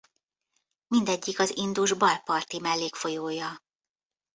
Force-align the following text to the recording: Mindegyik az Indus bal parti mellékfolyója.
Mindegyik 0.87 1.39
az 1.39 1.55
Indus 1.57 1.93
bal 1.93 2.17
parti 2.17 2.59
mellékfolyója. 2.59 3.61